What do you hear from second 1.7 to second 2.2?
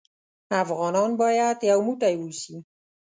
يو موټى